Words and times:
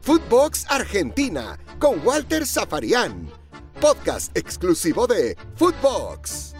Footbox 0.00 0.66
Argentina 0.68 1.58
con 1.78 2.04
Walter 2.04 2.46
Zafarian. 2.46 3.28
Podcast 3.80 4.36
exclusivo 4.36 5.06
de 5.06 5.36
Footbox. 5.54 6.54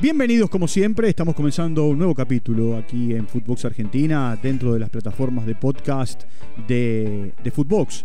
Bienvenidos 0.00 0.50
como 0.50 0.68
siempre, 0.68 1.08
estamos 1.08 1.34
comenzando 1.34 1.86
un 1.86 1.98
nuevo 1.98 2.14
capítulo 2.14 2.76
aquí 2.76 3.14
en 3.14 3.26
Footbox 3.26 3.64
Argentina 3.64 4.38
dentro 4.42 4.74
de 4.74 4.80
las 4.80 4.90
plataformas 4.90 5.46
de 5.46 5.54
podcast 5.54 6.24
de, 6.68 7.32
de 7.42 7.50
Footbox. 7.50 8.04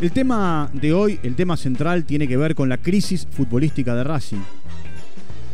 El 0.00 0.12
tema 0.12 0.70
de 0.72 0.92
hoy, 0.92 1.18
el 1.22 1.36
tema 1.36 1.56
central, 1.56 2.04
tiene 2.04 2.28
que 2.28 2.36
ver 2.36 2.54
con 2.54 2.68
la 2.68 2.78
crisis 2.78 3.26
futbolística 3.30 3.94
de 3.94 4.04
Racing. 4.04 4.42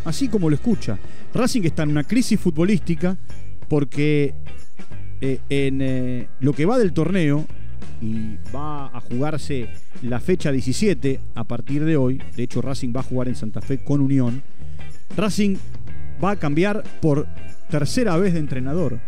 Así 0.05 0.29
como 0.29 0.49
lo 0.49 0.57
escucha, 0.57 0.99
Racing 1.35 1.63
está 1.63 1.83
en 1.83 1.91
una 1.91 2.05
crisis 2.05 2.41
futbolística 2.41 3.17
porque 3.69 4.35
eh, 5.21 5.41
en 5.49 5.81
eh, 5.81 6.29
lo 6.41 6.53
que 6.53 6.67
va 6.67 6.79
del 6.79 6.93
torneo 6.93 7.47
y 8.01 8.37
va 8.55 8.87
a 8.87 9.01
jugarse 9.01 9.69
la 10.03 10.21
fecha 10.21 10.53
17 10.53 11.21
a 11.35 11.45
partir 11.45 11.85
de 11.85 11.97
hoy, 11.97 12.21
de 12.37 12.43
hecho 12.43 12.61
Racing 12.61 12.93
va 12.95 13.01
a 13.01 13.05
jugar 13.05 13.29
en 13.29 13.35
Santa 13.35 13.61
Fe 13.61 13.79
con 13.79 14.01
Unión, 14.01 14.43
Racing 15.17 15.57
va 16.23 16.33
a 16.33 16.37
cambiar 16.37 16.83
por 17.01 17.27
tercera 17.71 18.17
vez 18.17 18.35
de 18.35 18.41
entrenador. 18.41 19.01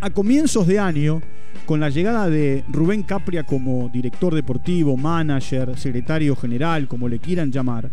A 0.00 0.10
comienzos 0.10 0.66
de 0.66 0.78
año, 0.78 1.20
con 1.66 1.80
la 1.80 1.90
llegada 1.90 2.28
de 2.28 2.64
Rubén 2.68 3.02
Capria 3.02 3.42
como 3.42 3.90
director 3.92 4.34
deportivo, 4.34 4.96
manager, 4.96 5.78
secretario 5.78 6.34
general, 6.36 6.88
como 6.88 7.08
le 7.08 7.18
quieran 7.18 7.52
llamar, 7.52 7.90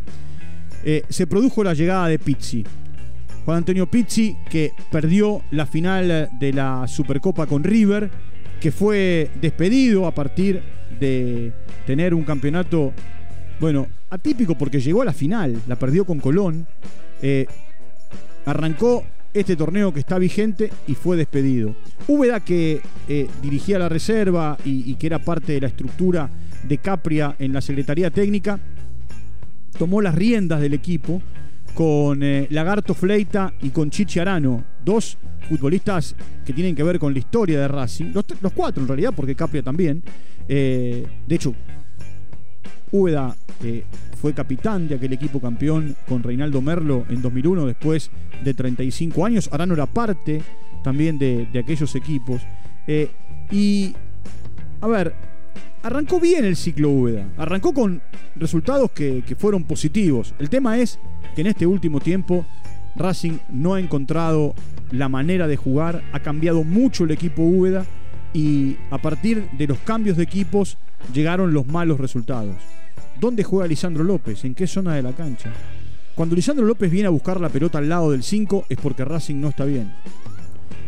eh, 0.84 1.04
se 1.10 1.28
produjo 1.28 1.64
la 1.64 1.74
llegada 1.74 2.08
de 2.08 2.20
Pizzi, 2.20 2.64
Juan 3.48 3.60
Antonio 3.60 3.88
Pizzi, 3.88 4.36
que 4.50 4.74
perdió 4.92 5.42
la 5.52 5.66
final 5.66 6.30
de 6.38 6.52
la 6.52 6.86
Supercopa 6.86 7.46
con 7.46 7.64
River, 7.64 8.12
que 8.60 8.74
fue 8.74 9.32
despedido 9.40 10.06
a 10.06 10.12
partir 10.12 10.62
de 11.00 11.54
tener 11.86 12.14
un 12.14 12.26
campeonato, 12.26 12.92
bueno, 13.62 13.88
atípico 14.10 14.58
porque 14.58 14.82
llegó 14.82 15.02
a 15.02 15.06
la 15.06 15.14
final, 15.14 15.62
la 15.66 15.78
perdió 15.78 16.04
con 16.04 16.20
Colón, 16.20 16.68
eh, 17.22 17.46
arrancó 18.46 19.06
este 19.34 19.56
torneo 19.56 19.94
que 19.94 20.02
está 20.02 20.18
vigente 20.18 20.70
y 20.86 20.96
fue 20.96 21.16
despedido. 21.16 21.74
Úbeda, 22.06 22.42
que 22.42 22.82
eh, 23.08 23.30
dirigía 23.42 23.80
la 23.80 23.88
reserva 23.88 24.58
y, 24.66 24.92
y 24.92 24.96
que 24.96 25.08
era 25.08 25.20
parte 25.20 25.54
de 25.54 25.62
la 25.62 25.68
estructura 25.68 26.30
de 26.68 26.80
Capria 26.80 27.34
en 27.40 27.54
la 27.54 27.62
Secretaría 27.62 28.12
Técnica, 28.12 28.60
tomó 29.80 30.02
las 30.02 30.16
riendas 30.16 30.60
del 30.60 30.74
equipo 30.74 31.22
con 31.74 32.24
eh, 32.24 32.48
Lagarto 32.50 32.94
Fleita 32.94 33.54
y 33.62 33.70
con 33.70 33.90
Chichi 33.90 34.20
Arano, 34.20 34.64
dos 34.84 35.18
futbolistas 35.48 36.16
que 36.46 36.54
tienen 36.54 36.76
que 36.76 36.84
ver 36.84 37.00
con 37.00 37.14
la 37.14 37.20
historia 37.20 37.60
de 37.60 37.68
Racing, 37.68 38.12
los, 38.14 38.54
cuatro 38.54 38.82
en 38.82 38.88
realidad, 38.88 39.14
porque 39.16 39.36
Capria 39.36 39.62
también. 39.62 40.04
Eh, 40.48 41.06
de 41.28 41.36
hecho, 41.36 41.54
Úbeda 42.92 43.36
eh, 43.64 43.84
fue 44.20 44.34
capitán 44.34 44.88
de 44.88 44.96
aquel 44.96 45.14
equipo 45.14 45.40
campeón 45.40 45.96
con 46.08 46.24
Reinaldo 46.24 46.62
Merlo 46.62 47.06
en 47.10 47.22
2001, 47.22 47.66
después 47.66 48.10
de 48.44 48.54
35 48.54 49.26
años. 49.26 49.50
Arano 49.52 49.74
era 49.74 49.86
parte 49.86 50.42
también 50.84 51.20
de, 51.20 51.48
aquellos 51.60 51.96
equipos. 51.96 52.42
y, 53.52 53.94
a 54.82 54.88
ver, 54.88 55.27
arrancó 55.88 56.20
bien 56.20 56.44
el 56.44 56.58
ciclo 56.58 56.90
Úbeda, 56.90 57.26
arrancó 57.38 57.74
con 57.74 58.02
resultados 58.36 58.92
que, 58.92 59.24
fueron 59.38 59.64
positivos. 59.64 60.34
El 60.38 60.50
tema 60.50 60.78
es 60.78 61.00
que 61.34 61.42
en 61.42 61.48
este 61.48 61.66
último 61.66 62.02
tiempo 62.02 62.46
Racing 62.98 63.38
no 63.50 63.74
ha 63.74 63.80
encontrado 63.80 64.54
la 64.92 65.08
manera 65.08 65.48
de 65.48 65.56
jugar, 65.56 66.04
ha 66.12 66.20
cambiado 66.20 66.66
mucho 66.66 67.06
el 67.06 67.12
equipo 67.12 67.42
Úbeda 67.42 67.86
y 68.34 68.76
a 68.92 68.98
partir 68.98 69.50
de 69.58 69.68
los 69.68 69.78
cambios 69.80 70.18
de 70.18 70.24
equipos 70.24 70.78
llegaron 71.14 71.54
los 71.54 71.68
malos 71.68 72.02
resultados. 72.02 72.58
¿Dónde 73.20 73.44
juega 73.44 73.68
Lisandro 73.68 74.04
López? 74.04 74.44
¿En 74.44 74.56
qué 74.56 74.68
zona 74.68 74.94
de 74.94 75.04
la 75.04 75.14
cancha? 75.14 75.54
Cuando 76.16 76.36
Lisandro 76.36 76.66
López 76.66 76.92
viene 76.92 77.08
a 77.08 77.12
buscar 77.12 77.40
la 77.40 77.50
pelota 77.50 77.78
al 77.78 77.88
lado 77.88 78.12
del 78.12 78.24
5 78.24 78.66
es 78.68 78.78
porque 78.78 79.06
Racing 79.06 79.40
no 79.40 79.48
está 79.50 79.64
bien. 79.64 79.94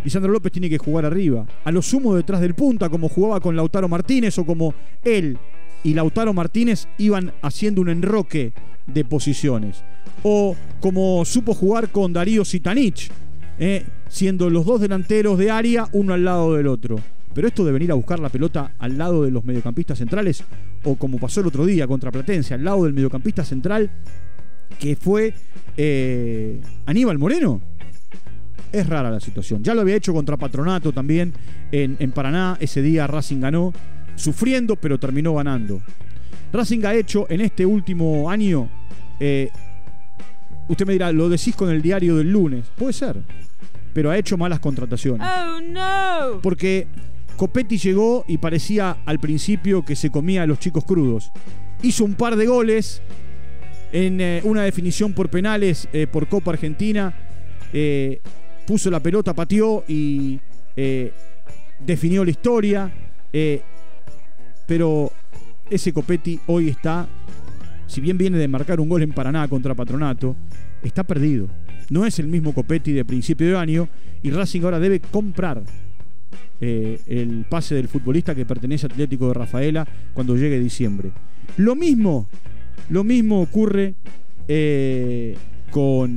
Lisandro 0.03 0.31
López 0.31 0.51
tiene 0.51 0.69
que 0.69 0.77
jugar 0.77 1.05
arriba, 1.05 1.45
a 1.63 1.71
lo 1.71 1.81
sumo 1.81 2.15
detrás 2.15 2.41
del 2.41 2.55
punta, 2.55 2.89
como 2.89 3.09
jugaba 3.09 3.39
con 3.39 3.55
Lautaro 3.55 3.89
Martínez 3.89 4.37
o 4.37 4.45
como 4.45 4.73
él 5.03 5.37
y 5.83 5.93
Lautaro 5.93 6.33
Martínez 6.33 6.87
iban 6.97 7.33
haciendo 7.41 7.81
un 7.81 7.89
enroque 7.89 8.53
de 8.87 9.05
posiciones. 9.05 9.83
O 10.23 10.55
como 10.81 11.23
supo 11.25 11.53
jugar 11.53 11.89
con 11.89 12.13
Darío 12.13 12.43
Sitanich, 12.43 13.09
eh, 13.57 13.85
siendo 14.07 14.49
los 14.49 14.65
dos 14.65 14.81
delanteros 14.81 15.37
de 15.37 15.51
área 15.51 15.87
uno 15.93 16.13
al 16.13 16.25
lado 16.25 16.55
del 16.55 16.67
otro. 16.67 16.97
Pero 17.33 17.47
esto 17.47 17.63
de 17.63 17.71
venir 17.71 17.91
a 17.91 17.95
buscar 17.95 18.19
la 18.19 18.29
pelota 18.29 18.73
al 18.79 18.97
lado 18.97 19.23
de 19.23 19.31
los 19.31 19.45
mediocampistas 19.45 19.99
centrales, 19.99 20.43
o 20.83 20.95
como 20.95 21.19
pasó 21.19 21.41
el 21.41 21.47
otro 21.47 21.65
día 21.65 21.87
contra 21.87 22.11
Platense, 22.11 22.53
al 22.53 22.63
lado 22.63 22.83
del 22.83 22.93
mediocampista 22.93 23.45
central, 23.45 23.89
que 24.79 24.95
fue 24.95 25.33
eh, 25.77 26.61
Aníbal 26.85 27.17
Moreno, 27.17 27.61
es 28.71 28.87
rara 28.87 29.09
la 29.09 29.19
situación. 29.19 29.63
Ya 29.63 29.73
lo 29.73 29.81
había 29.81 29.95
hecho 29.95 30.13
contra 30.13 30.37
Patronato 30.37 30.91
también 30.91 31.33
en, 31.71 31.97
en 31.99 32.11
Paraná, 32.11 32.57
ese 32.59 32.81
día 32.81 33.07
Racing 33.07 33.39
ganó, 33.39 33.73
sufriendo, 34.15 34.75
pero 34.75 34.99
terminó 34.99 35.35
ganando. 35.35 35.81
Racing 36.51 36.85
ha 36.85 36.93
hecho 36.93 37.27
en 37.29 37.41
este 37.41 37.65
último 37.65 38.29
año 38.29 38.69
eh, 39.19 39.49
Usted 40.69 40.85
me 40.85 40.93
dirá, 40.93 41.11
lo 41.11 41.29
decís 41.29 41.55
con 41.55 41.71
el 41.71 41.81
diario 41.81 42.15
del 42.15 42.31
lunes. 42.31 42.65
Puede 42.77 42.93
ser. 42.93 43.17
Pero 43.91 44.11
ha 44.11 44.17
hecho 44.17 44.37
malas 44.37 44.59
contrataciones. 44.59 45.27
Oh, 45.27 45.59
no. 45.61 46.39
Porque 46.41 46.87
Copetti 47.35 47.79
llegó 47.79 48.23
y 48.27 48.37
parecía 48.37 48.97
al 49.05 49.19
principio 49.19 49.83
que 49.83 49.95
se 49.95 50.11
comía 50.11 50.43
a 50.43 50.45
los 50.45 50.59
chicos 50.59 50.85
crudos. 50.85 51.31
Hizo 51.81 52.05
un 52.05 52.13
par 52.13 52.35
de 52.35 52.45
goles 52.45 53.01
en 53.91 54.21
eh, 54.21 54.41
una 54.43 54.61
definición 54.61 55.13
por 55.13 55.29
penales 55.29 55.89
eh, 55.91 56.05
por 56.05 56.27
Copa 56.27 56.51
Argentina. 56.51 57.15
Eh, 57.73 58.21
puso 58.69 58.91
la 58.91 58.99
pelota, 58.99 59.33
pateó 59.33 59.83
y 59.87 60.39
definió 61.79 62.23
la 62.23 62.29
historia. 62.29 62.93
pero 64.67 65.11
ese 65.69 65.91
Copetti 65.91 66.39
hoy 66.45 66.69
está 66.69 67.07
si 67.89 68.01
bien 68.01 68.19
viene 68.19 68.37
de 68.37 68.47
marcar 68.47 68.79
un 68.79 68.87
gol 68.87 69.01
en 69.01 69.11
Paraná 69.11 69.47
contra 69.47 69.73
Patronato, 69.73 70.35
está 70.83 71.03
perdido. 71.03 71.47
No 71.89 72.05
es 72.05 72.19
el 72.19 72.27
mismo 72.27 72.53
Copetti 72.53 72.93
de 72.93 73.03
principio 73.03 73.47
de 73.47 73.57
año 73.57 73.89
y 74.21 74.29
Racing 74.29 74.61
ahora 74.61 74.79
debe 74.79 74.99
comprar 74.99 75.63
eh, 76.61 76.99
el 77.07 77.45
pase 77.49 77.73
del 77.73 77.87
futbolista 77.87 78.35
que 78.35 78.45
pertenece 78.45 78.85
a 78.85 78.89
Atlético 78.89 79.29
de 79.29 79.33
Rafaela 79.33 79.87
cuando 80.13 80.37
llegue 80.37 80.59
diciembre. 80.59 81.11
Lo 81.57 81.75
mismo, 81.75 82.27
lo 82.89 83.03
mismo 83.03 83.41
ocurre 83.41 83.95
eh, 84.47 85.35
con 85.71 86.15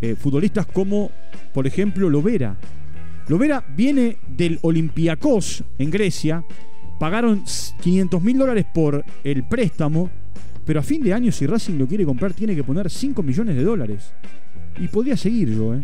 eh, 0.00 0.14
futbolistas 0.14 0.66
como, 0.66 1.10
por 1.52 1.66
ejemplo, 1.66 2.08
Lovera. 2.08 2.56
Lovera 3.28 3.64
viene 3.76 4.16
del 4.28 4.58
Olympiacos 4.62 5.62
en 5.78 5.90
Grecia 5.90 6.44
Pagaron 7.00 7.44
500 7.80 8.22
mil 8.22 8.36
dólares 8.36 8.66
por 8.74 9.02
el 9.24 9.42
préstamo, 9.44 10.10
pero 10.66 10.80
a 10.80 10.82
fin 10.82 11.02
de 11.02 11.14
año 11.14 11.32
si 11.32 11.46
Racing 11.46 11.78
lo 11.78 11.88
quiere 11.88 12.04
comprar 12.04 12.34
tiene 12.34 12.54
que 12.54 12.62
poner 12.62 12.90
5 12.90 13.22
millones 13.22 13.56
de 13.56 13.64
dólares. 13.64 14.12
Y 14.78 14.86
podría 14.88 15.16
seguir 15.16 15.48
yo, 15.56 15.74
¿eh? 15.74 15.80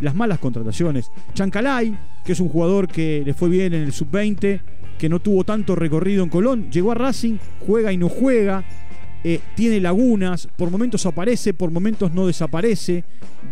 Las 0.00 0.16
malas 0.16 0.40
contrataciones. 0.40 1.12
Chancalay, 1.34 1.96
que 2.24 2.32
es 2.32 2.40
un 2.40 2.48
jugador 2.48 2.88
que 2.88 3.22
le 3.24 3.32
fue 3.32 3.48
bien 3.48 3.74
en 3.74 3.82
el 3.82 3.92
sub-20, 3.92 4.60
que 4.98 5.08
no 5.08 5.20
tuvo 5.20 5.44
tanto 5.44 5.76
recorrido 5.76 6.24
en 6.24 6.30
Colón, 6.30 6.68
llegó 6.68 6.90
a 6.90 6.96
Racing, 6.96 7.36
juega 7.64 7.92
y 7.92 7.96
no 7.96 8.08
juega, 8.08 8.64
eh, 9.22 9.40
tiene 9.54 9.80
lagunas, 9.80 10.48
por 10.56 10.70
momentos 10.70 11.04
aparece, 11.06 11.52
por 11.54 11.70
momentos 11.70 12.12
no 12.12 12.26
desaparece 12.26 13.04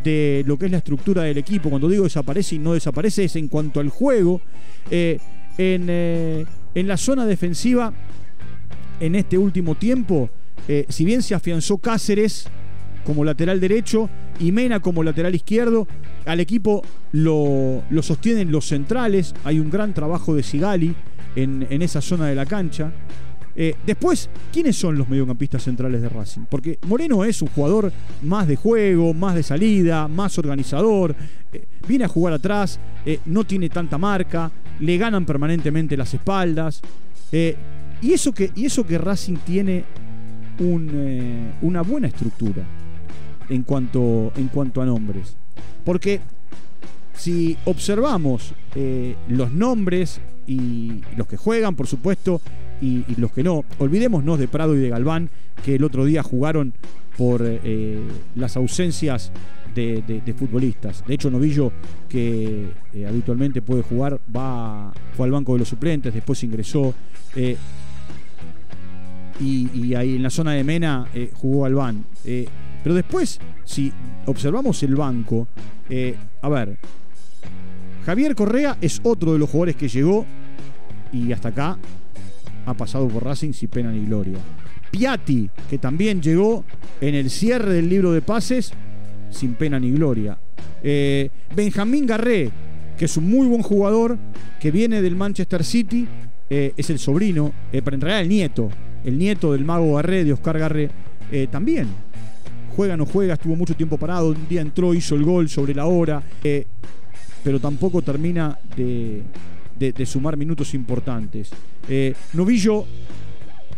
de 0.03 0.43
lo 0.47 0.59
que 0.59 0.67
es 0.67 0.73
la 0.73 0.79
estructura 0.79 1.23
del 1.23 1.39
equipo. 1.39 1.71
Cuando 1.71 1.89
digo 1.89 2.05
desaparece 2.05 2.57
y 2.57 2.59
no 2.59 2.73
desaparece 2.73 3.25
es 3.25 3.37
en 3.37 3.49
cuanto 3.49 3.81
al 3.81 3.89
juego. 3.89 4.41
Eh, 4.91 5.19
en, 5.59 5.87
eh, 5.89 6.47
en 6.75 6.89
la 6.89 6.97
zona 6.97 7.27
defensiva, 7.27 7.93
en 9.01 9.15
este 9.15 9.37
último 9.37 9.75
tiempo, 9.75 10.31
si 10.89 11.05
bien 11.05 11.23
se 11.23 11.35
afianzó 11.35 11.79
Cáceres 11.79 12.47
como 13.09 13.25
lateral 13.25 13.59
derecho 13.59 14.11
y 14.39 14.53
Mena 14.53 14.81
como 14.81 15.03
lateral 15.03 15.35
izquierdo, 15.35 15.89
al 16.27 16.41
equipo 16.41 16.83
lo, 17.13 17.83
sostienen 18.03 18.53
los 18.53 18.67
centrales, 18.67 19.35
hay 19.45 19.61
un 19.61 19.71
gran 19.71 19.95
trabajo 19.95 20.35
de 20.35 20.43
Sigali 20.43 20.95
en, 21.35 21.67
esa 21.83 22.03
zona 22.03 22.27
de 22.27 22.35
la 22.35 22.45
cancha. 22.45 22.93
Eh, 23.57 23.75
después, 23.85 24.31
¿quiénes 24.53 24.77
son 24.77 24.97
los 24.97 25.09
mediocampistas 25.09 25.65
centrales 25.65 26.01
de 26.01 26.09
Racing? 26.09 26.43
Porque 26.49 26.79
Moreno 26.87 27.25
es 27.25 27.43
un 27.43 27.49
jugador 27.49 27.93
más 28.23 28.47
de 28.47 28.57
juego, 28.57 29.13
más 29.15 29.35
de 29.35 29.43
salida, 29.43 30.07
más 30.07 30.39
organizador, 30.39 31.15
eh, 31.53 31.65
viene 31.87 32.05
a 32.05 32.09
jugar 32.09 32.35
atrás, 32.35 32.79
no 33.25 33.45
tiene 33.45 33.71
tanta 33.71 33.97
marca, 33.97 34.53
le 34.81 34.97
ganan 34.97 35.25
permanentemente 35.25 35.97
las 35.97 36.13
espaldas. 36.15 36.81
Eh, 37.33 37.57
y, 38.01 38.13
eso 38.13 38.33
que, 38.33 38.51
y 38.55 38.67
eso 38.67 38.87
que 38.87 38.99
Racing 38.99 39.37
tiene 39.45 39.85
eh, 40.59 41.53
una 41.63 41.83
buena 41.83 42.09
estructura 42.09 42.65
en 43.49 43.63
cuanto, 43.63 44.33
en 44.37 44.49
cuanto 44.49 44.83
a 44.83 44.87
nombres. 44.87 45.37
Porque 45.85 46.21
si 47.19 47.57
observamos 47.65 48.53
eh, 48.77 49.17
los 49.29 49.53
nombres 49.53 50.21
y 50.47 51.03
los 51.17 51.27
que 51.27 51.37
juegan, 51.37 51.75
por 51.75 51.89
supuesto, 51.89 52.41
y, 52.81 53.03
los 53.17 53.33
que 53.33 53.43
no, 53.43 53.65
olvidémonos 53.79 54.39
de 54.39 54.47
Prado 54.47 54.77
y 54.77 54.79
de 54.79 54.89
Galván, 54.89 55.29
que 55.65 55.75
el 55.75 55.85
otro 55.85 56.05
día 56.05 56.23
jugaron 56.23 56.73
por 57.17 57.43
eh, 57.45 57.99
las 58.37 58.57
ausencias 58.57 59.33
de, 59.75 60.35
futbolistas. 60.37 61.05
De 61.07 61.15
hecho, 61.15 61.31
Novillo, 61.31 61.73
que 62.09 62.69
eh, 62.95 63.07
habitualmente 63.07 63.63
puede 63.63 63.83
jugar, 63.83 64.21
va, 64.35 64.93
fue 65.17 65.27
al 65.27 65.33
banco 65.33 65.53
de 65.55 65.59
los 65.61 65.69
suplentes, 65.69 66.15
después 66.15 66.43
ingresó. 66.45 66.95
y, 69.41 69.95
ahí 69.95 70.17
en 70.17 70.23
la 70.23 70.31
zona 70.31 70.53
de 70.53 70.63
Mena 70.63 71.09
jugó 71.35 71.65
Albán. 71.67 72.05
pero 72.83 72.95
después, 72.95 73.41
si 73.65 73.93
observamos 74.27 74.83
el 74.85 74.95
banco, 74.95 75.49
a 76.43 76.49
ver, 76.49 76.79
Javier 78.05 78.35
Correa 78.35 78.77
es 78.81 79.01
otro 79.03 79.33
de 79.33 79.39
los 79.39 79.51
jugadores 79.51 79.77
que 79.77 79.89
llegó 79.89 80.25
y 81.13 81.33
hasta 81.33 81.49
acá 81.49 81.79
ha 82.67 82.75
pasado 82.75 83.09
por 83.09 83.25
Racing 83.25 83.53
sin 83.53 83.69
pena 83.69 83.91
ni 83.91 84.05
gloria. 84.07 84.39
Piatti, 84.91 85.51
que 85.69 85.79
también 85.79 86.21
llegó 86.23 86.65
en 87.01 87.15
el 87.15 87.31
cierre 87.31 87.73
del 87.75 87.89
libro 87.89 88.13
de 88.13 88.23
pases 88.23 88.73
sin 89.31 89.55
pena 89.55 89.79
ni 89.79 89.93
gloria. 89.93 90.39
Eh, 90.83 91.31
Benjamín 91.55 92.07
Garré, 92.07 92.51
que 92.97 93.05
es 93.05 93.17
un 93.17 93.29
muy 93.29 93.47
buen 93.47 93.63
jugador, 93.63 94.19
que 94.61 94.71
viene 94.71 95.03
del 95.03 95.17
Manchester 95.17 95.65
City, 95.65 96.07
eh, 96.51 96.73
es 96.77 96.91
el 96.91 96.99
sobrino, 96.99 97.53
eh, 97.73 97.83
pero 97.83 97.95
en 97.95 98.01
realidad 98.01 98.23
el 98.23 98.29
nieto, 98.29 98.71
el 99.05 99.19
nieto 99.19 99.53
del 99.53 99.65
mago 99.65 99.95
Garré, 99.95 100.25
de 100.25 100.33
Oscar 100.33 100.59
Garré, 100.59 100.91
también. 101.51 101.89
Juega 102.75 102.97
no 102.97 103.05
juega, 103.05 103.35
estuvo 103.35 103.55
mucho 103.55 103.75
tiempo 103.75 103.99
parado, 103.99 104.31
un 104.31 104.49
día 104.49 104.63
entró, 104.63 104.95
hizo 104.95 105.15
el 105.15 105.25
gol 105.25 105.51
sobre 105.51 105.75
la 105.75 105.85
hora 105.85 106.23
pero 107.49 107.61
tampoco 107.61 108.03
termina 108.03 108.59
de, 108.77 109.25
sumar 110.05 110.37
minutos 110.37 110.75
importantes. 110.75 111.49
Eh, 111.89 112.15
Novillo 112.35 112.85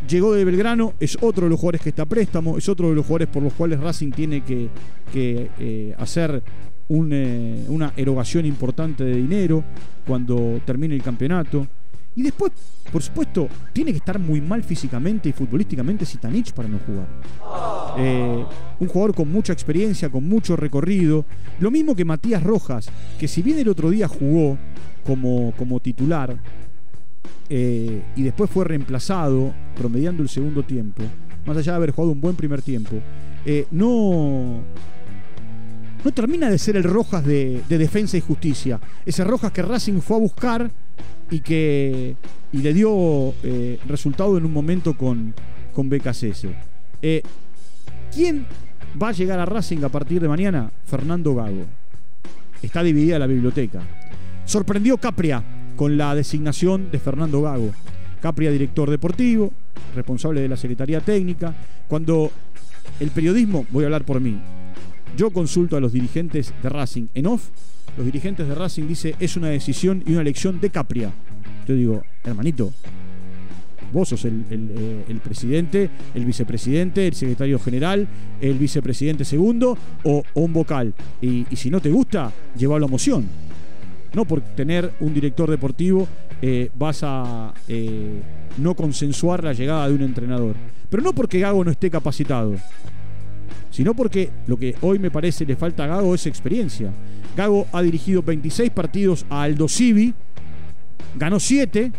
llegó 0.09 0.35
de 0.35 0.45
Belgrano, 0.45 0.95
es 0.99 1.17
otro 1.21 1.45
de 1.45 1.51
los 1.51 1.61
jugadores 1.61 1.81
que 1.81 1.91
está 1.91 2.03
a 2.03 2.07
préstamo, 2.07 2.59
es 2.59 2.69
otro 2.69 2.89
de 2.89 2.97
los 2.97 3.07
jugadores 3.07 3.29
por 3.29 3.45
los 3.45 3.53
cuales 3.53 3.79
Racing 3.79 4.11
tiene 4.11 4.43
que, 4.43 4.71
eh, 5.15 5.95
hacer 5.99 6.43
eh, 6.89 7.65
una 7.69 7.93
erogación 7.97 8.45
importante 8.45 9.05
de 9.05 9.15
dinero 9.15 9.63
cuando 10.05 10.61
termine 10.65 10.97
el 10.97 11.03
campeonato. 11.05 11.65
Y 12.17 12.23
después, 12.23 12.51
por 12.91 13.05
supuesto, 13.05 13.47
tiene 13.73 13.93
que 13.93 13.99
estar 13.99 14.19
muy 14.19 14.41
mal 14.41 14.65
físicamente 14.65 15.29
y 15.29 15.33
futbolísticamente 15.33 16.05
Sitanich 16.05 16.53
para 16.55 16.69
no 16.69 16.81
jugar. 16.81 17.07
Eh, 17.99 18.45
un 18.79 18.89
jugador 18.89 19.15
con 19.15 19.31
mucha 19.31 19.53
experiencia, 19.53 20.09
con 20.09 20.29
mucho 20.29 20.57
recorrido. 20.57 21.25
Lo 21.59 21.71
mismo 21.71 21.95
que 21.95 22.05
Matías 22.05 22.43
Rojas, 22.43 22.91
que 23.19 23.29
si 23.29 23.43
bien 23.43 23.59
el 23.59 23.69
otro 23.69 23.91
día 23.91 24.09
jugó 24.09 24.59
como, 25.05 25.53
como 25.57 25.81
titular 25.81 26.37
eh, 27.49 28.03
y 28.17 28.23
después 28.23 28.51
fue 28.51 28.65
reemplazado, 28.65 29.53
promediando 29.77 30.23
el 30.23 30.29
segundo 30.29 30.63
tiempo, 30.63 31.03
más 31.47 31.57
allá 31.57 31.73
de 31.73 31.77
haber 31.77 31.91
jugado 31.91 32.13
un 32.13 32.21
buen 32.21 32.37
primer 32.37 32.63
tiempo, 32.63 32.97
eh, 33.45 33.67
no, 33.71 34.63
no 36.05 36.13
termina 36.13 36.51
de 36.51 36.59
ser 36.59 36.77
el 36.77 36.85
Rojas 36.85 37.25
de, 37.25 37.63
de 37.69 37.79
defensa 37.79 38.17
y 38.17 38.21
justicia. 38.21 38.81
Ese 39.05 39.25
Rojas 39.25 39.53
que 39.53 39.63
Racing 39.63 40.01
fue 40.01 40.17
a 40.17 40.21
buscar 40.21 40.71
y 41.31 41.41
que 41.41 42.17
y 42.53 42.59
le 42.59 42.75
dio 42.75 43.33
resultado 43.87 44.37
en 44.37 44.45
un 44.45 44.53
momento 44.53 44.97
con, 44.97 45.33
con 45.73 45.89
BKCS. 45.89 46.47
¿Quién 48.13 48.47
va 49.01 49.09
a 49.09 49.13
llegar 49.13 49.39
a 49.39 49.47
Racing 49.47 49.83
a 49.85 49.89
partir 49.89 50.21
de 50.21 50.29
mañana? 50.29 50.71
Fernando 50.87 51.35
Gago. 51.35 51.65
Está 52.63 52.83
dividida 52.83 53.19
la 53.19 53.27
biblioteca. 53.27 53.81
Sorprendió 54.45 54.99
Capria 54.99 55.43
con 55.77 55.97
la 55.97 56.15
designación 56.15 56.91
de 56.91 56.99
Fernando 56.99 57.43
Gago. 57.43 57.71
Capria, 58.21 58.51
director 58.51 58.91
deportivo, 58.91 59.53
responsable 59.95 60.41
de 60.41 60.49
la 60.49 60.57
Secretaría 60.57 61.01
Técnica. 61.01 61.55
Cuando 61.89 62.31
el 62.99 63.11
periodismo, 63.11 63.67
voy 63.71 63.85
a 63.85 63.87
hablar 63.87 64.05
por 64.05 64.21
mí, 64.21 64.39
yo 65.17 65.31
consulto 65.31 65.77
a 65.77 65.81
los 65.81 65.93
dirigentes 65.93 66.53
de 66.63 66.69
Racing 66.69 67.07
en 67.15 67.27
off 67.27 67.49
los 67.97 68.07
dirigentes 68.07 68.49
de 68.49 68.55
Racing 68.55 68.87
dice 68.87 69.15
es 69.21 69.37
una 69.37 69.49
decisión 69.49 70.03
y 70.07 70.13
una 70.13 70.23
elección 70.23 70.61
de 70.61 70.71
Capria. 70.71 71.13
Yo 71.67 71.75
digo, 71.75 72.03
hermanito, 72.25 72.73
vos 73.93 74.09
sos 74.09 74.25
el, 74.25 74.45
eh, 74.51 75.19
presidente, 75.23 75.91
el 76.15 76.25
vicepresidente, 76.25 77.07
el 77.07 77.15
secretario 77.15 77.59
general, 77.59 78.07
el 78.41 78.59
vicepresidente 78.59 79.25
segundo 79.25 79.77
o, 80.05 80.23
un 80.35 80.53
vocal. 80.53 80.95
Y, 81.21 81.45
si 81.57 81.71
no 81.71 81.81
te 81.81 81.91
gusta, 81.91 82.33
llévalo 82.57 82.87
a 82.87 82.89
moción. 82.89 83.27
No 84.15 84.25
por 84.25 84.41
tener 84.41 84.93
un 85.01 85.15
director 85.15 85.49
deportivo 85.51 86.09
eh, 86.43 86.71
vas 86.77 87.01
a 87.03 87.53
eh, 87.69 88.21
no 88.59 88.75
consensuar 88.75 89.45
la 89.45 89.53
llegada 89.53 89.89
de 89.89 89.95
un 89.95 90.03
entrenador. 90.03 90.57
Pero 90.89 91.03
no 91.03 91.13
porque 91.13 91.39
Gago 91.39 91.65
no 91.65 91.71
esté 91.71 91.91
capacitado, 91.91 92.55
sino 93.71 93.95
porque 93.95 94.31
lo 94.49 94.57
que 94.57 94.75
hoy 94.81 94.99
me 94.99 95.11
parece 95.11 95.47
le 95.47 95.55
falta 95.55 95.85
a 95.85 95.87
Gago 95.87 96.15
es 96.15 96.27
experiencia. 96.27 96.91
Gago 97.37 97.67
ha 97.73 97.83
dirigido 97.83 98.23
26 98.23 98.71
partidos 98.71 99.25
a 99.31 99.43
Aldo 99.43 99.69
Civi, 99.69 100.13
ganó 101.17 101.39
7, 101.39 101.93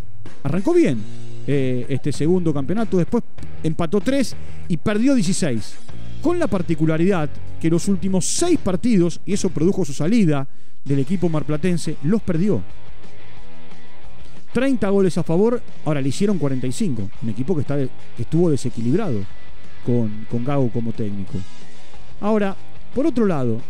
arrancó 0.43 0.73
bien 0.73 1.20
eh, 1.47 1.85
este 1.89 2.11
segundo 2.11 2.53
campeonato, 2.53 2.97
después 2.97 3.23
empató 3.63 3.99
3 3.99 4.35
y 4.67 4.77
perdió 4.77 5.15
16. 5.15 5.75
Con 6.21 6.37
la 6.37 6.47
particularidad 6.47 7.29
que 7.59 7.69
los 7.69 7.87
últimos 7.87 8.25
6 8.25 8.59
partidos, 8.59 9.19
y 9.25 9.33
eso 9.33 9.49
produjo 9.49 9.85
su 9.85 9.93
salida 9.93 10.47
del 10.83 10.99
equipo 10.99 11.29
marplatense, 11.29 11.95
los 12.03 12.21
perdió. 12.21 12.61
30 14.53 14.89
goles 14.89 15.17
a 15.17 15.23
favor, 15.23 15.61
ahora 15.85 16.01
le 16.01 16.09
hicieron 16.09 16.37
45. 16.37 17.09
Un 17.21 17.29
equipo 17.29 17.55
que, 17.55 17.61
está, 17.61 17.77
que 17.77 17.89
estuvo 18.21 18.49
desequilibrado 18.49 19.19
con, 19.85 20.27
con 20.29 20.43
Gago 20.43 20.69
como 20.69 20.91
técnico. 20.91 21.33
Ahora, 22.19 22.55
por 22.93 23.07
otro 23.07 23.25
lado, 23.25 23.61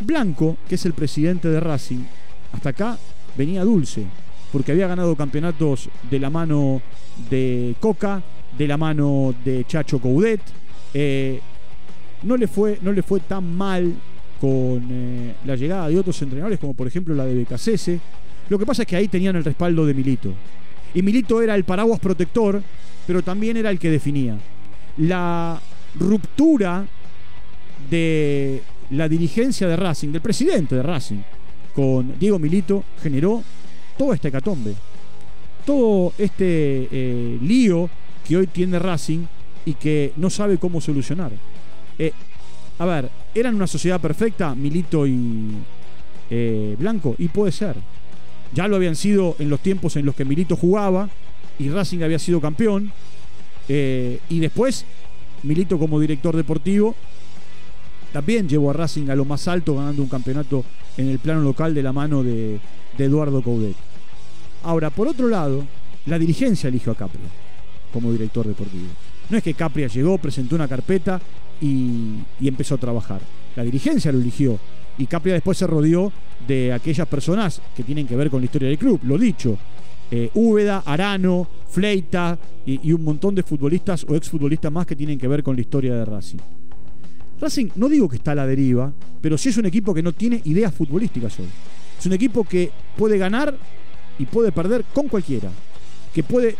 Blanco, 0.00 0.56
que 0.68 0.76
es 0.76 0.86
el 0.86 0.94
presidente 0.94 1.48
de 1.48 1.60
Racing, 1.60 2.04
hasta 2.52 2.70
acá 2.70 2.98
venía 3.36 3.62
dulce, 3.62 4.04
porque 4.52 4.72
había 4.72 4.86
ganado 4.86 5.14
campeonatos 5.16 5.88
de 6.10 6.18
la 6.18 6.30
mano 6.30 6.82
de 7.28 7.74
Coca, 7.80 8.22
de 8.56 8.66
la 8.66 8.76
mano 8.76 9.34
de 9.44 9.64
Chacho 9.66 9.98
Coudet. 10.00 10.40
Eh, 10.92 11.40
no, 12.22 12.36
le 12.36 12.48
fue, 12.48 12.78
no 12.82 12.92
le 12.92 13.02
fue 13.02 13.20
tan 13.20 13.56
mal 13.56 13.94
con 14.40 14.86
eh, 14.90 15.34
la 15.44 15.54
llegada 15.54 15.88
de 15.88 15.98
otros 15.98 16.20
entrenadores, 16.22 16.58
como 16.58 16.74
por 16.74 16.86
ejemplo 16.86 17.14
la 17.14 17.24
de 17.24 17.34
Becasese. 17.34 18.00
Lo 18.48 18.58
que 18.58 18.66
pasa 18.66 18.82
es 18.82 18.88
que 18.88 18.96
ahí 18.96 19.08
tenían 19.08 19.36
el 19.36 19.44
respaldo 19.44 19.86
de 19.86 19.94
Milito. 19.94 20.32
Y 20.94 21.02
Milito 21.02 21.40
era 21.40 21.54
el 21.54 21.64
paraguas 21.64 22.00
protector, 22.00 22.60
pero 23.06 23.22
también 23.22 23.56
era 23.56 23.70
el 23.70 23.78
que 23.78 23.90
definía. 23.90 24.36
La 24.98 25.60
ruptura 25.98 26.84
de 27.88 28.62
la 28.90 29.08
dirigencia 29.08 29.68
de 29.68 29.76
Racing, 29.76 30.08
del 30.08 30.20
presidente 30.20 30.74
de 30.74 30.82
Racing, 30.82 31.20
con 31.74 32.18
Diego 32.18 32.38
Milito, 32.38 32.82
generó 33.00 33.42
todo 34.00 34.14
este 34.14 34.28
hecatombe. 34.28 34.74
Todo 35.66 36.14
este 36.16 36.88
eh, 36.90 37.38
lío 37.42 37.90
que 38.26 38.38
hoy 38.38 38.46
tiene 38.46 38.78
Racing 38.78 39.26
y 39.66 39.74
que 39.74 40.14
no 40.16 40.30
sabe 40.30 40.56
cómo 40.56 40.80
solucionar. 40.80 41.30
Eh, 41.98 42.10
a 42.78 42.86
ver, 42.86 43.10
¿eran 43.34 43.56
una 43.56 43.66
sociedad 43.66 44.00
perfecta 44.00 44.54
Milito 44.54 45.06
y 45.06 45.50
eh, 46.30 46.76
Blanco? 46.78 47.14
Y 47.18 47.28
puede 47.28 47.52
ser. 47.52 47.76
Ya 48.54 48.66
lo 48.68 48.76
habían 48.76 48.96
sido 48.96 49.36
en 49.38 49.50
los 49.50 49.60
tiempos 49.60 49.96
en 49.96 50.06
los 50.06 50.14
que 50.14 50.24
Milito 50.24 50.56
jugaba 50.56 51.10
y 51.58 51.68
Racing 51.68 52.00
había 52.00 52.18
sido 52.18 52.40
campeón. 52.40 52.90
y 53.68 54.40
después 54.40 54.86
Milito 55.42 55.78
como 55.78 56.00
director 56.00 56.34
deportivo 56.34 56.94
también 58.14 58.48
llevó 58.48 58.70
a 58.70 58.72
Racing 58.72 59.10
a 59.10 59.14
lo 59.14 59.26
más 59.26 59.46
alto 59.46 59.76
ganando 59.76 60.02
un 60.02 60.08
campeonato 60.08 60.64
en 60.96 61.08
el 61.08 61.18
plano 61.18 61.42
local 61.42 61.74
de 61.74 61.82
la 61.82 61.92
mano 61.92 62.24
de, 62.24 62.58
Eduardo 62.98 63.40
Coudet. 63.42 63.89
Ahora, 64.62 64.90
por 64.90 65.08
otro 65.08 65.28
lado, 65.28 65.64
la 66.06 66.18
dirigencia 66.18 66.68
eligió 66.68 66.92
a 66.92 66.96
Capria 66.96 67.28
como 67.92 68.12
director 68.12 68.46
deportivo. 68.46 68.88
No 69.28 69.36
es 69.36 69.42
que 69.42 69.54
Capria 69.54 69.86
llegó, 69.86 70.18
presentó 70.18 70.56
una 70.56 70.68
carpeta 70.68 71.20
y, 71.60 72.16
empezó 72.40 72.74
a 72.74 72.78
trabajar. 72.78 73.20
La 73.56 73.64
dirigencia 73.64 74.12
lo 74.12 74.18
eligió 74.18 74.58
y 74.98 75.06
Capria 75.06 75.34
después 75.34 75.58
se 75.58 75.66
rodeó 75.66 76.12
de 76.46 76.72
aquellas 76.72 77.06
personas 77.06 77.60
que 77.76 77.82
tienen 77.82 78.06
que 78.06 78.16
ver 78.16 78.30
con 78.30 78.40
la 78.40 78.46
historia 78.46 78.68
del 78.68 78.78
club. 78.78 79.00
Lo 79.04 79.18
dicho, 79.18 79.56
eh, 80.10 80.30
Úbeda, 80.34 80.82
Arano, 80.84 81.46
Fleita 81.68 82.38
y, 82.66 82.88
y, 82.88 82.92
un 82.92 83.04
montón 83.04 83.34
de 83.34 83.42
futbolistas 83.42 84.04
o 84.08 84.14
exfutbolistas 84.14 84.72
más 84.72 84.86
que 84.86 84.96
tienen 84.96 85.18
que 85.18 85.28
ver 85.28 85.42
con 85.42 85.54
la 85.54 85.62
historia 85.62 85.94
de 85.94 86.04
Racing. 86.04 86.38
Racing 87.40 87.68
no 87.76 87.88
digo 87.88 88.08
que 88.08 88.16
está 88.16 88.32
a 88.32 88.34
la 88.34 88.46
deriva, 88.46 88.92
pero 89.20 89.38
sí 89.38 89.48
es 89.48 89.56
un 89.56 89.66
equipo 89.66 89.94
que 89.94 90.02
no 90.02 90.12
tiene 90.12 90.42
ideas 90.44 90.74
futbolísticas 90.74 91.38
hoy. 91.38 91.46
Es 91.98 92.06
un 92.06 92.12
equipo 92.12 92.44
que 92.44 92.70
puede 92.96 93.16
ganar 93.18 93.56
y 94.18 94.26
puede 94.26 94.52
perder 94.52 94.84
con 94.92 95.08
cualquiera. 95.08 95.50
Que 96.14 96.22
puede, 96.22 96.56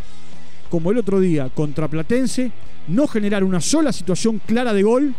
como 0.70 0.90
el 0.90 0.98
otro 0.98 1.20
día 1.20 1.48
contra 1.48 1.88
Platense, 1.88 2.50
no 2.88 3.06
generar 3.06 3.44
una 3.44 3.60
sola 3.60 3.92
situación 3.92 4.40
clara 4.44 4.72
de 4.72 4.82
gol 4.82 5.14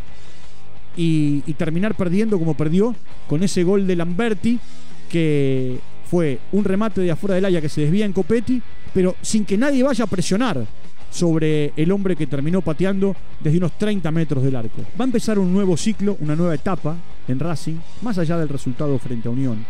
y, 0.96 1.42
terminar 1.54 1.96
perdiendo 1.96 2.38
como 2.40 2.56
perdió 2.56 2.96
con 3.28 3.44
ese 3.44 3.64
gol 3.64 3.88
de 3.88 3.96
Lamberti 3.96 4.60
que 5.10 5.80
fue 6.10 6.40
un 6.52 6.64
remate 6.64 7.02
de 7.02 7.12
afuera 7.12 7.36
del 7.36 7.46
área 7.46 7.62
que 7.62 7.70
se 7.70 7.82
desvía 7.82 8.06
en 8.06 8.14
Copetti, 8.14 8.62
pero 8.94 9.16
sin 9.22 9.46
que 9.46 9.58
nadie 9.58 9.84
vaya 9.84 10.06
a 10.06 10.08
presionar 10.08 10.66
sobre 11.10 11.74
el 11.76 11.92
hombre 11.92 12.16
que 12.16 12.28
terminó 12.28 12.62
pateando 12.62 13.16
desde 13.40 13.58
unos 13.58 13.78
30 13.78 14.10
metros 14.12 14.44
del 14.44 14.56
arco. 14.56 14.82
Va 15.00 15.04
a 15.04 15.08
empezar 15.08 15.38
un 15.38 15.54
nuevo 15.54 15.78
ciclo, 15.78 16.18
una 16.22 16.36
nueva 16.36 16.56
etapa 16.56 16.96
en 17.28 17.40
Racing, 17.40 17.76
más 18.02 18.18
allá 18.18 18.38
del 18.38 18.50
resultado 18.50 18.98
frente 18.98 19.28
a 19.28 19.32
Unión. 19.32 19.66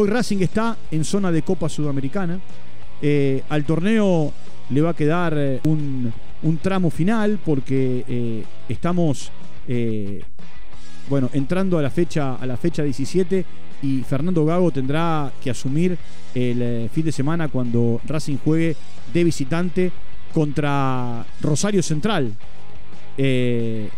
Hoy 0.00 0.08
Racing 0.08 0.38
está 0.38 0.76
en 0.92 1.04
zona 1.04 1.32
de 1.32 1.42
Copa 1.42 1.68
Sudamericana. 1.68 2.38
Eh, 3.02 3.42
al 3.48 3.64
torneo 3.64 4.32
le 4.70 4.80
va 4.80 4.90
a 4.90 4.94
quedar 4.94 5.34
eh, 5.36 5.60
un, 5.64 6.12
tramo 6.62 6.88
final 6.88 7.40
porque 7.44 8.04
eh, 8.06 8.44
estamos 8.68 9.32
bueno, 11.08 11.30
entrando 11.32 11.78
a 11.78 11.82
la 11.82 11.90
fecha 11.90 12.36
a 12.36 12.46
la 12.46 12.56
fecha 12.56 12.84
17 12.84 13.44
y 13.82 14.02
Fernando 14.02 14.44
Gago 14.44 14.70
tendrá 14.70 15.32
que 15.42 15.50
asumir 15.50 15.98
el 16.32 16.88
fin 16.90 17.04
de 17.04 17.10
semana 17.10 17.48
cuando 17.48 18.00
Racing 18.06 18.36
juegue 18.36 18.76
de 19.12 19.24
visitante 19.24 19.90
contra 20.32 21.26
Rosario 21.40 21.82
Central. 21.82 22.32
y, 23.18 23.88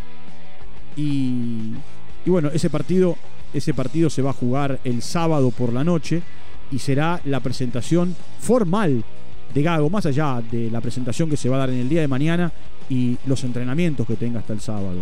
y 0.96 2.30
bueno, 2.30 2.48
ese 2.54 2.70
partido 2.70 3.18
ese 3.52 3.74
partido 3.74 4.10
se 4.10 4.22
va 4.22 4.30
a 4.30 4.34
jugar 4.34 4.80
el 4.84 5.02
sábado 5.02 5.50
por 5.50 5.72
la 5.72 5.84
noche 5.84 6.22
y 6.70 6.78
será 6.78 7.20
la 7.24 7.40
presentación 7.40 8.14
formal 8.38 9.04
de 9.52 9.62
Gago, 9.62 9.90
más 9.90 10.06
allá 10.06 10.42
de 10.50 10.70
la 10.70 10.80
presentación 10.80 11.28
que 11.28 11.36
se 11.36 11.48
va 11.48 11.56
a 11.56 11.60
dar 11.60 11.70
en 11.70 11.80
el 11.80 11.88
día 11.88 12.00
de 12.00 12.08
mañana 12.08 12.52
y 12.88 13.16
los 13.26 13.42
entrenamientos 13.44 14.06
que 14.06 14.16
tenga 14.16 14.40
hasta 14.40 14.52
el 14.52 14.60
sábado. 14.60 15.00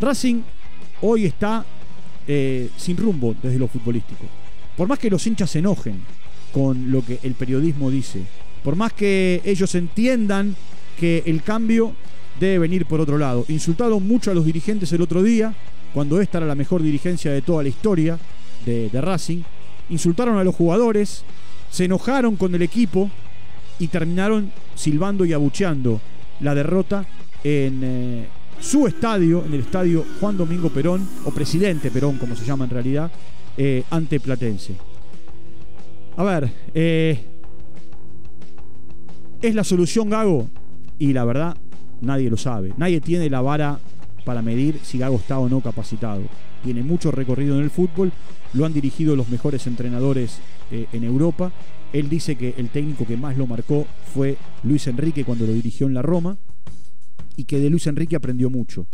Racing 0.00 0.42
hoy 1.02 1.26
está 1.26 1.64
eh, 2.26 2.68
sin 2.76 2.96
rumbo 2.96 3.34
desde 3.42 3.58
lo 3.58 3.68
futbolístico. 3.68 4.24
Por 4.76 4.86
más 4.86 4.98
que 4.98 5.10
los 5.10 5.26
hinchas 5.26 5.50
se 5.50 5.58
enojen 5.58 6.00
con 6.52 6.90
lo 6.90 7.04
que 7.04 7.18
el 7.22 7.34
periodismo 7.34 7.90
dice, 7.90 8.22
por 8.62 8.76
más 8.76 8.92
que 8.92 9.40
ellos 9.44 9.74
entiendan 9.74 10.54
que 10.98 11.22
el 11.26 11.42
cambio 11.42 11.94
debe 12.38 12.60
venir 12.60 12.86
por 12.86 13.00
otro 13.00 13.18
lado. 13.18 13.44
Insultaron 13.48 14.06
mucho 14.06 14.30
a 14.30 14.34
los 14.34 14.44
dirigentes 14.44 14.92
el 14.92 15.02
otro 15.02 15.22
día, 15.22 15.54
cuando 15.94 16.20
esta 16.20 16.38
era 16.38 16.46
la 16.46 16.54
mejor 16.54 16.82
dirigencia 16.82 17.32
de 17.32 17.42
toda 17.42 17.62
la 17.62 17.68
historia 17.68 18.18
de, 18.64 19.00
Racing. 19.00 19.42
Insultaron 19.90 20.36
a 20.36 20.44
los 20.44 20.54
jugadores, 20.54 21.24
se 21.70 21.84
enojaron 21.86 22.36
con 22.36 22.54
el 22.54 22.62
equipo 22.62 23.10
y 23.78 23.88
terminaron 23.88 24.52
silbando 24.74 25.24
y 25.24 25.32
abucheando 25.32 26.00
la 26.40 26.54
derrota 26.54 27.06
en 27.42 27.80
eh, 27.82 28.26
su 28.60 28.86
estadio, 28.86 29.44
en 29.44 29.54
el 29.54 29.60
estadio 29.60 30.04
Juan 30.20 30.36
Domingo 30.36 30.68
Perón, 30.68 31.08
o 31.24 31.30
Presidente 31.30 31.90
Perón, 31.90 32.18
como 32.18 32.36
se 32.36 32.44
llama 32.44 32.64
en 32.64 32.70
realidad, 32.70 33.10
eh, 33.56 33.84
ante 33.90 34.20
Platense. 34.20 34.74
A 36.16 36.24
ver, 36.24 36.52
eh, 36.74 37.18
¿es 39.40 39.54
la 39.54 39.64
solución 39.64 40.10
Gago? 40.10 40.48
Y 40.98 41.12
la 41.12 41.24
verdad, 41.24 41.56
nadie 42.00 42.28
lo 42.28 42.36
sabe. 42.36 42.74
Nadie 42.76 43.00
tiene 43.00 43.30
la 43.30 43.40
vara 43.40 43.78
para 44.24 44.42
medir 44.42 44.80
si 44.82 44.98
Gago 44.98 45.16
está 45.16 45.38
o 45.38 45.48
no 45.48 45.60
capacitado. 45.60 46.22
Tiene 46.62 46.82
mucho 46.82 47.10
recorrido 47.10 47.56
en 47.56 47.64
el 47.64 47.70
fútbol, 47.70 48.12
lo 48.52 48.66
han 48.66 48.72
dirigido 48.72 49.16
los 49.16 49.28
mejores 49.28 49.66
entrenadores 49.66 50.38
eh, 50.70 50.86
en 50.92 51.04
Europa. 51.04 51.52
Él 51.92 52.08
dice 52.08 52.36
que 52.36 52.54
el 52.58 52.68
técnico 52.68 53.06
que 53.06 53.16
más 53.16 53.36
lo 53.36 53.46
marcó 53.46 53.86
fue 54.14 54.36
Luis 54.62 54.86
Enrique 54.86 55.24
cuando 55.24 55.46
lo 55.46 55.52
dirigió 55.52 55.86
en 55.86 55.94
la 55.94 56.02
Roma 56.02 56.36
y 57.36 57.44
que 57.44 57.58
de 57.60 57.70
Luis 57.70 57.86
Enrique 57.86 58.16
aprendió 58.16 58.50
mucho. 58.50 58.86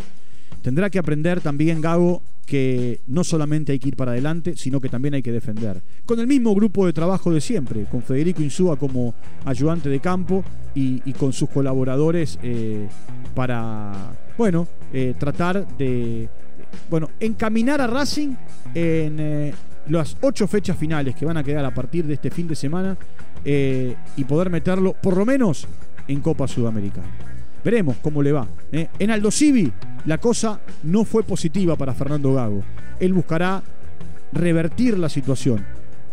Tendrá 0.65 0.89
que 0.89 0.99
aprender 0.99 1.43
también 1.43 1.83
Gago 1.83 2.23
que 2.47 3.01
no 3.07 3.23
solamente 3.23 3.73
hay 3.73 3.79
que 3.79 3.89
ir 3.89 3.97
para 3.97 4.13
adelante, 4.13 4.57
sino 4.57 4.81
que 4.81 4.89
también 4.89 5.13
hay 5.13 5.23
que 5.23 5.31
defender. 5.31 5.83
Con 6.07 6.19
el 6.21 6.27
mismo 6.27 6.55
grupo 6.55 6.87
de 6.87 6.95
trabajo 6.95 7.31
de 7.31 7.43
siempre, 7.43 7.85
con 7.85 8.01
Federico 8.01 8.41
Insúa 8.41 8.79
como 8.79 9.15
ayudante 9.45 9.91
de 9.91 10.01
campo 10.01 10.43
y, 10.75 11.01
con 11.13 11.35
sus 11.35 11.51
colaboradores 11.51 12.39
eh, 12.43 12.89
para 13.35 13.93
bueno, 14.39 14.67
eh, 14.91 15.15
tratar 15.19 15.69
de 15.77 16.31
bueno, 16.89 17.11
encaminar 17.21 17.83
a 17.83 17.87
Racing 17.87 18.35
en 18.75 19.21
eh, 19.21 19.55
las 19.91 20.17
ocho 20.23 20.49
fechas 20.49 20.79
finales 20.79 21.15
que 21.15 21.27
van 21.27 21.37
a 21.37 21.45
quedar 21.45 21.67
a 21.67 21.75
partir 21.75 22.07
de 22.07 22.15
este 22.15 22.31
fin 22.31 22.49
de 22.49 22.57
semana 22.57 22.97
y 23.45 24.25
poder 24.25 24.49
meterlo 24.49 24.95
por 24.95 25.15
lo 25.19 25.27
menos 25.27 25.67
en 26.09 26.23
Copa 26.23 26.49
Sudamericana. 26.49 27.34
Veremos 27.65 27.97
cómo 28.03 28.23
le 28.23 28.33
va. 28.33 28.47
En 28.73 29.11
Aldo 29.11 29.31
Civi 29.31 29.73
la 30.07 30.19
cosa 30.19 30.61
no 30.83 31.05
fue 31.05 31.23
positiva 31.23 31.77
para 31.77 31.95
Fernando 31.95 32.35
Gago. 32.35 32.63
Él 33.01 33.13
buscará 33.13 33.63
revertir 34.33 34.99
la 34.99 35.09
situación 35.09 35.65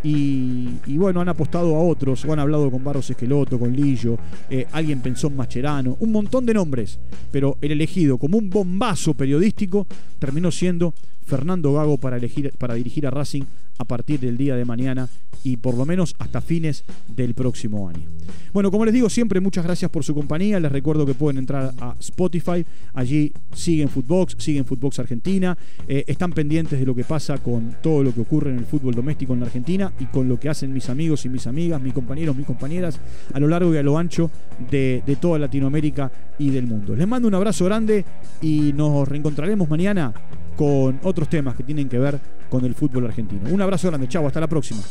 y, 0.04 0.96
bueno, 0.96 1.20
han 1.20 1.28
apostado 1.28 1.76
a 1.76 1.80
otros, 1.80 2.24
o 2.24 2.32
han 2.32 2.40
hablado 2.40 2.70
con 2.70 2.82
Barros 2.82 3.08
Esqueloto, 3.08 3.58
con 3.58 3.72
Lillo, 3.72 4.18
eh, 4.50 4.66
alguien 4.72 5.00
pensó 5.00 5.28
en 5.28 5.36
Macherano, 5.36 5.96
un 6.00 6.10
montón 6.10 6.44
de 6.44 6.54
nombres, 6.54 6.98
pero 7.30 7.56
el 7.60 7.70
elegido 7.70 8.18
como 8.18 8.38
un 8.38 8.50
bombazo 8.50 9.14
periodístico 9.14 9.86
terminó 10.18 10.50
siendo 10.50 10.92
Fernando 11.24 11.72
Gago 11.72 11.98
para, 11.98 12.16
elegir, 12.16 12.52
para 12.58 12.74
dirigir 12.74 13.06
a 13.06 13.10
Racing 13.10 13.44
a 13.82 13.84
partir 13.84 14.20
del 14.20 14.36
día 14.36 14.54
de 14.56 14.64
mañana 14.64 15.08
y 15.44 15.56
por 15.56 15.76
lo 15.76 15.84
menos 15.84 16.14
hasta 16.18 16.40
fines 16.40 16.84
del 17.08 17.34
próximo 17.34 17.88
año. 17.88 18.08
Bueno, 18.52 18.70
como 18.70 18.84
les 18.84 18.94
digo 18.94 19.10
siempre, 19.10 19.40
muchas 19.40 19.64
gracias 19.64 19.90
por 19.90 20.04
su 20.04 20.14
compañía. 20.14 20.60
Les 20.60 20.70
recuerdo 20.70 21.04
que 21.04 21.14
pueden 21.14 21.38
entrar 21.38 21.74
a 21.80 21.96
Spotify. 21.98 22.64
Allí 22.94 23.32
siguen 23.52 23.88
Footbox, 23.88 24.36
siguen 24.38 24.64
Footbox 24.64 25.00
Argentina. 25.00 25.56
Eh, 25.88 26.04
están 26.06 26.32
pendientes 26.32 26.78
de 26.78 26.86
lo 26.86 26.94
que 26.94 27.02
pasa 27.02 27.38
con 27.38 27.76
todo 27.82 28.04
lo 28.04 28.14
que 28.14 28.20
ocurre 28.20 28.50
en 28.50 28.58
el 28.58 28.66
fútbol 28.66 28.94
doméstico 28.94 29.32
en 29.32 29.40
la 29.40 29.46
Argentina 29.46 29.92
y 29.98 30.04
con 30.06 30.28
lo 30.28 30.38
que 30.38 30.48
hacen 30.48 30.72
mis 30.72 30.88
amigos 30.88 31.24
y 31.24 31.28
mis 31.28 31.46
amigas, 31.46 31.80
mis 31.80 31.92
compañeros, 31.92 32.36
mis 32.36 32.46
compañeras 32.46 33.00
a 33.32 33.40
lo 33.40 33.48
largo 33.48 33.74
y 33.74 33.78
a 33.78 33.82
lo 33.82 33.98
ancho 33.98 34.30
de, 34.70 35.02
de 35.04 35.16
toda 35.16 35.38
Latinoamérica 35.38 36.12
y 36.38 36.50
del 36.50 36.66
mundo. 36.66 36.94
Les 36.94 37.08
mando 37.08 37.26
un 37.26 37.34
abrazo 37.34 37.64
grande 37.64 38.04
y 38.40 38.72
nos 38.74 39.08
reencontraremos 39.08 39.68
mañana 39.68 40.12
con 40.56 41.00
otros 41.02 41.28
temas 41.28 41.56
que 41.56 41.62
tienen 41.62 41.88
que 41.88 41.98
ver 41.98 42.20
con 42.50 42.64
el 42.64 42.74
fútbol 42.74 43.06
argentino. 43.06 43.48
Un 43.50 43.60
abrazo 43.60 43.88
grande, 43.88 44.08
chao, 44.08 44.26
hasta 44.26 44.40
la 44.40 44.48
próxima. 44.48 44.82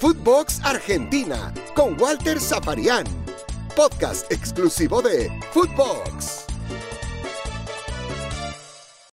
Footbox 0.00 0.60
Argentina 0.64 1.52
con 1.74 2.00
Walter 2.00 2.40
Zafarian, 2.40 3.04
podcast 3.76 4.30
exclusivo 4.32 5.02
de 5.02 5.30
Footbox. 5.52 6.49